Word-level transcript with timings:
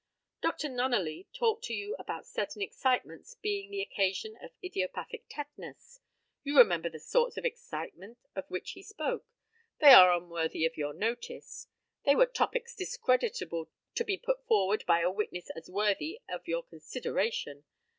Dr. 0.41 0.67
Nunneley 0.67 1.27
talked 1.31 1.63
to 1.65 1.75
you 1.75 1.95
about 1.99 2.25
certain 2.25 2.59
excitements 2.63 3.35
being 3.35 3.69
the 3.69 3.83
occasion 3.83 4.35
of 4.41 4.49
idiopathic 4.63 5.25
tetanus. 5.29 5.99
You 6.43 6.57
remember 6.57 6.89
the 6.89 6.97
sorts 6.97 7.37
of 7.37 7.45
excitement 7.45 8.17
of 8.35 8.49
which 8.49 8.71
he 8.71 8.81
spoke. 8.81 9.27
They 9.79 9.93
are 9.93 10.11
unworthy 10.11 10.65
of 10.65 10.75
your 10.75 10.93
notice. 10.95 11.67
They 12.03 12.15
were 12.15 12.25
topics 12.25 12.73
discreditable 12.75 13.69
to 13.93 14.03
be 14.03 14.17
put 14.17 14.43
forward 14.47 14.83
by 14.87 15.01
a 15.01 15.11
witness 15.11 15.51
as 15.51 15.69
worthy 15.69 16.19
of 16.27 16.47
your 16.47 16.63
consideration. 16.63 17.65